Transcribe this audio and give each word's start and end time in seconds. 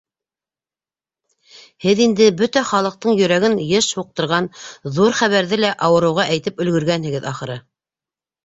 Һеҙ 1.85 2.01
инде 2.05 2.29
бөтә 2.39 2.63
халыҡтың 2.69 3.13
йөрәген 3.19 3.59
йыш 3.65 3.91
һуҡтырған 3.99 4.49
ҙур 4.97 5.15
хәбәрҙе 5.21 5.63
лә 5.63 5.73
ауырыуға 5.89 6.27
әйтеп 6.39 6.65
өлгөргәнһегеҙ, 6.67 7.33
ахыры. 7.35 7.61